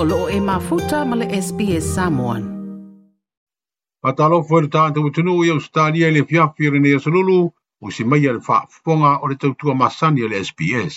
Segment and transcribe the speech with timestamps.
[0.00, 2.42] o e mafuta ma le SPS Samoan.
[4.00, 7.38] Patalo fwe le tante utunu i Australia le fiafi re ne yasululu
[7.82, 10.96] o si mai le faafuponga o le tautua masani le SPS.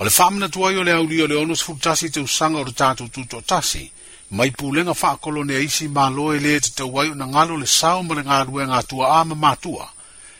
[0.00, 2.64] O le faamina tua i o le auli o le onus futasi te usanga o
[2.64, 3.92] le tante ututu tasi
[4.32, 7.66] mai pulenga faakolo ne isi ma loe le te tau ai o na ngalo le
[7.68, 9.84] sao ma le ngalue ngā tua ama mātua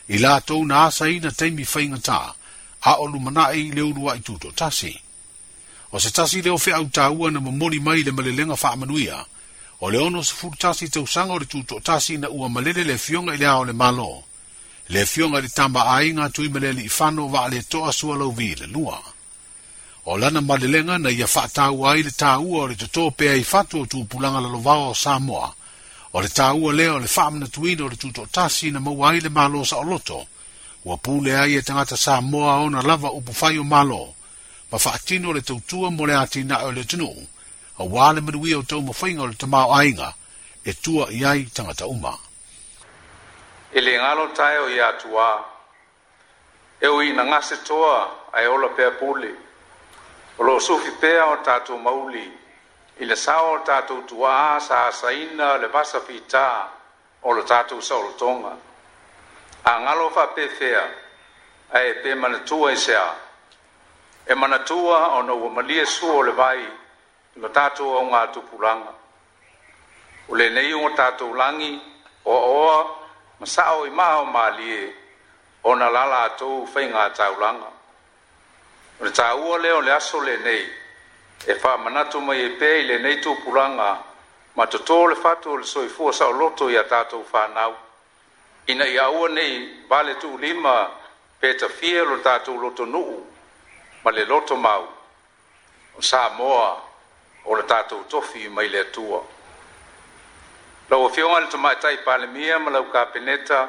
[0.09, 2.19] i la tau na asa na teimi whainga tā
[2.81, 5.04] a o lumana e i le urua i tutu tasi
[5.91, 9.25] o se tasi leo fe au tāua na mamori mai le malelenga wha amanuia,
[9.81, 12.83] o le ono se furu tasi tau sanga o le tūtua tasi na ua malele
[12.83, 14.23] le fionga i le ao le malo,
[14.89, 18.31] le fionga le tamba ai ngā tui malele i whano wa ale toa sua lau
[18.31, 18.99] vi le lua.
[20.05, 23.43] O lana malelenga na ia wha tāua ai le tāua o le tato pea i
[23.43, 25.53] fatu o tūpulanga la lovao o Samoa,
[26.13, 29.09] o le tāua leo o le wha amana tuina o le tūtua tasi na maua
[29.11, 30.25] ai le malo sa o loto,
[30.85, 34.07] ua pūle ai e tangata Samoa o na lava upu fai o malo, o le
[34.15, 34.24] tāua
[34.69, 37.07] ma whaatino le tautua mo le atina o le tunu,
[37.77, 40.15] a wāle manui o tau mawhainga o le tamau ainga,
[40.63, 42.17] e tua i tangata uma.
[43.71, 45.45] E le ngalo tae o i atua,
[46.79, 49.33] e ui na ngase toa ai ola pea pule,
[50.37, 52.25] o lo sufi pea o tātou mauli,
[52.99, 56.47] i le sao o tātou tua sa saina le basa pita
[57.21, 58.55] o le tātou saurotonga.
[59.65, 60.83] A ngalo wha pefea,
[61.71, 63.13] a e pe manatua i e seaa,
[64.27, 66.59] e manatua o na ua malie sua o le vai
[67.35, 68.89] i ma tatou auga atupulaga
[70.27, 71.81] o lenei uga tatou lagi
[72.25, 72.85] oaoa
[73.39, 74.89] ma saʻo i maa o malie
[75.63, 77.67] ona lala atou faiga taulaga
[78.99, 80.65] o le tāua lea o le aso lenei
[81.47, 84.01] e faamanatu mai e pea i lenei tupulaga
[84.55, 87.75] ma totō le fatu o le soifua saʻoloto iā tatou fanau
[88.67, 90.89] ina ia aua nei vale tuulima
[91.39, 93.34] petafia lo tatou loto nuu
[94.05, 94.85] ma le loto mau
[95.95, 96.79] o moa
[97.43, 99.21] o le tatou tofi mai le atua.
[100.89, 103.67] Lau o le tomaetai palemia ma lau kapeneta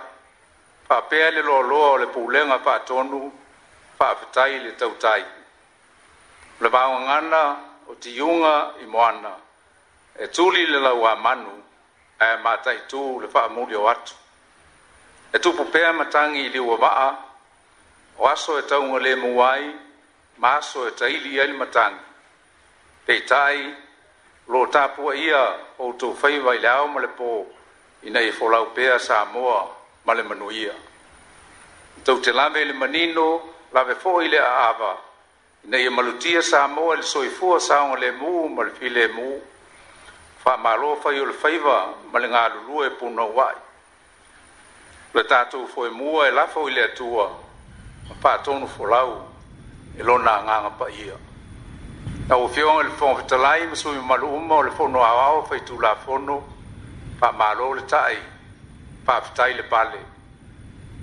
[0.86, 3.32] pāpea le loaloa o le faatonu
[3.98, 5.24] fa'afetai i le tautai.
[6.60, 7.42] Le vaogagana
[7.88, 9.32] o tiuga i moana
[10.20, 11.64] e tuli le lau amanu
[12.20, 12.76] e mātai
[13.20, 14.14] le fa'amuli o atu.
[15.32, 17.10] E tupu pea matangi i liwa vaa
[18.18, 19.16] o aso e taunga le
[20.38, 21.96] maso e taili ia i le matagi
[23.06, 23.74] peitai
[24.48, 27.44] lo tapua ia outou fai vaileao ma le pō
[28.02, 29.70] ina e folau pea samoa
[30.04, 30.74] ma le manuia
[31.98, 33.42] itou te lave i le manino
[33.72, 34.96] lave foʻi le aava
[35.64, 39.30] ina ia malutia samoa i le e soifua saoga lemū ma le filemū
[40.44, 43.54] faamālo fai o le faiva ma le galulua e punauaʻi
[45.08, 47.26] o le e tatou foemua e lafo i le atua
[48.08, 49.34] ma patonu folau
[49.98, 51.16] e lona agaga paia
[52.28, 56.36] na ua feoga i le fogafetalai ma sumi maluuma o le fono aoao faitulafono
[57.18, 58.16] faamālo le taʻi
[59.06, 60.00] faafetai le pale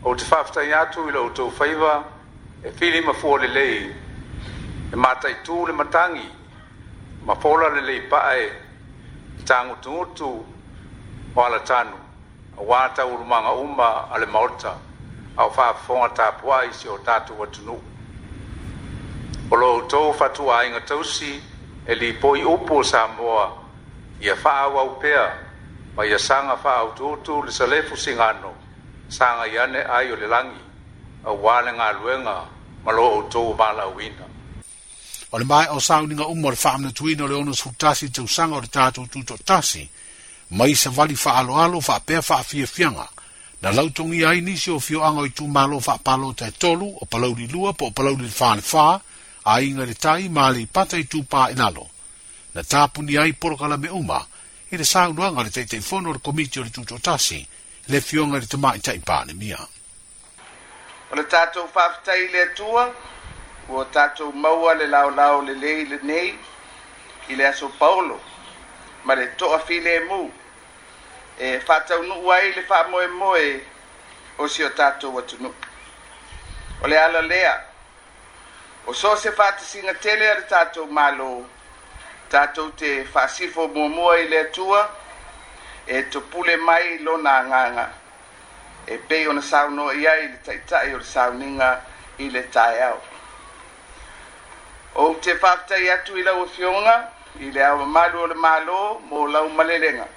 [0.05, 1.93] ou te faafetai atu i loutou faiva
[2.67, 3.89] e fili ma fua lelei
[4.93, 6.27] e mataʻitū le matagi
[7.25, 8.49] ma fola lelei paʻe e
[9.47, 10.29] tagutugutu
[11.37, 11.97] o alatanu
[12.59, 14.73] auā taulumaga uma a le maota
[15.39, 17.81] ao faafofoga tapuaʻi si o tatou atunuu
[19.53, 21.31] o loo outou faatuāiga tausi
[21.87, 23.45] e lipoi upu o samoa
[24.21, 25.25] ia fa'aauau pea
[25.95, 28.49] ma ia saga fa'aautuutu le salefu sigano
[29.09, 30.57] saga i ane ai o le lagi
[31.29, 32.35] auā le galuega
[32.85, 34.25] ma lo outou o malauina
[35.31, 38.67] o le mae o sauniga uma o le fa'amanatuina o le onosefutasi tausaga o le
[38.73, 39.87] tatou tutoʻatasi
[40.57, 43.05] ma isa vali fa'aaloalo fa'apea fa'afiafiaga
[43.61, 47.93] na lautogia ai nisi o fioaga o itumālo fa'apalo tae tolu o palaulilua po o
[47.93, 49.12] palaulilefalefā
[49.45, 51.87] ainga le tai mali i pata i tūpā inalo,
[52.53, 54.25] e na ni ai porokala me uma,
[54.71, 57.45] i le saunuanga le tei tei fono le komiti o le tūtō tasi,
[57.87, 59.59] le fionga le tai tei pāne mia.
[61.11, 62.87] O le tātou whaftai le atua,
[63.69, 66.38] o tātou maua le lao lao le lei le nei,
[67.27, 68.19] i le aso paolo,
[69.03, 70.23] ma le toa file e mū,
[71.38, 73.45] e whātau nu ai le wha moe moe
[74.39, 75.51] o si o tātou watu nu.
[76.83, 77.59] O le ala lea,
[78.88, 81.45] o so se faatasiga tele a le tatou malou
[82.30, 84.89] tatou te faasifo muamua i le atua
[85.88, 87.89] e topule mai lona agaga
[88.88, 91.69] e pei ona saunoa i ai i le taʻitaʻi o le sauniga
[92.18, 93.00] i le taeao
[94.95, 96.95] ou te faafetai atu i laua fioga
[97.39, 100.07] i le aumamalu o le mālō mo lau malelega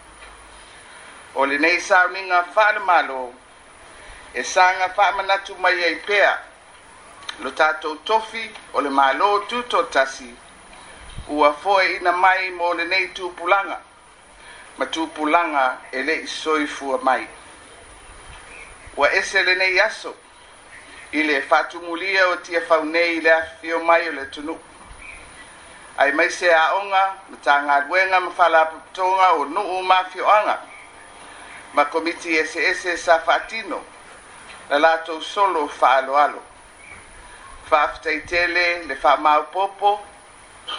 [1.35, 3.31] o lenei sauniga faalemālō
[4.35, 6.35] e saga faamanatu mai ai pea
[7.43, 10.29] lo tatou tofi o le mālō tutotasi
[11.29, 13.79] ua foe ina mai mo lenei tupulaga
[14.79, 17.29] ma tupulaga e leʻi soifua mai
[18.97, 20.15] ua ese lenei aso
[21.13, 24.59] i le faatumulia o tia nei i le afio mai o le tunuu
[25.99, 30.59] ai mai se aʻoga ma tagaluega ma faalapotoga o nuu mafioaga
[31.75, 33.85] ma komiti eseese sa faatino
[34.71, 36.56] la latou solo faaaloalo
[37.71, 39.91] faafetaitele le fa'amaopoopo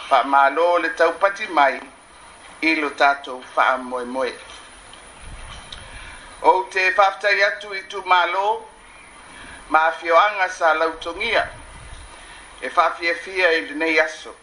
[0.09, 1.79] faamālō le taupati mai
[2.69, 4.31] i lo tatou faamoemoe
[6.49, 8.43] ou te faafetai atu i tumālō
[9.69, 11.43] ma afioaga sa lautogia
[12.61, 14.33] e faafiafia i lenei aso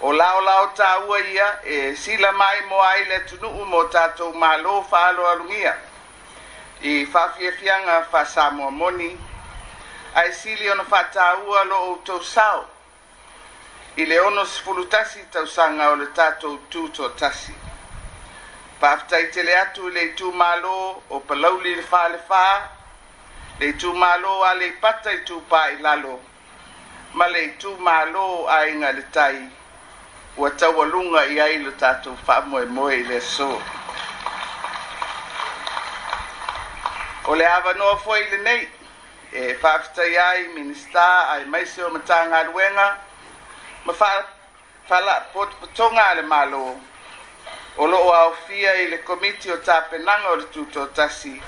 [0.00, 5.74] o laolao tāua ia e sila mai mo ai le atunuu mo tatou mālō faaaloalugia
[6.82, 9.10] i faafiafiaga moni
[10.14, 12.64] ae sili ona faatāua lo outou sao
[13.96, 16.56] i le ono sefulu tasi tausaga o le tatou
[16.94, 17.54] toatasi
[18.80, 20.74] faafetaitele atu i le itumālō
[21.14, 22.40] o palauli i le falefā
[23.60, 26.18] le itumālō a le ipata i lalo
[27.14, 29.36] ma le itumālō aiga le tai
[30.36, 33.62] ua taualuga i ai lo tatou faamoemoe i le aso
[37.26, 38.79] o le avanoa foi lenei
[39.32, 42.98] e faafitai ai minista ai maise o matanga matagaluega
[43.86, 43.92] ma
[44.88, 46.80] faalaapotopotoga a le malo
[47.76, 50.46] o loo aofia i le komiti o tapenaga o le
[50.94, 51.40] tasi,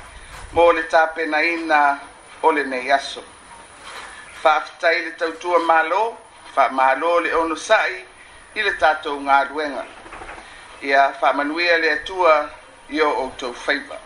[0.53, 1.99] mo le tapenaina
[2.43, 3.25] o lenei aso
[4.43, 6.17] faafitai le tautua malo
[6.71, 8.07] malo le ono sa'i
[8.55, 9.85] i le tatou galuega
[10.83, 12.49] ia faamanuia le atua
[12.91, 13.99] i o outou faiva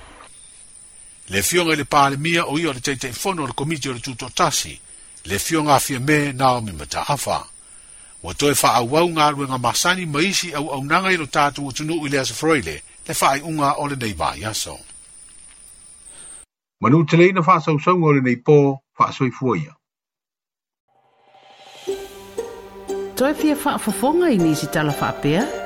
[1.29, 4.79] le fionga le palmia o ia le teitei fono o le komiti o le tutotasi
[5.27, 7.43] le fionga afia me naomi mataafa
[8.23, 10.21] ua toe faaauau galuega masani ma
[10.55, 14.79] au auaunaga i lo tatou atunuu i le asofroile le faaiʻuga o lenei vaiaso
[16.81, 19.75] ma nuteleina faasausauga o lenei pō faasoifua ia
[23.19, 25.66] toe fia faafofoga i nisi talafaapea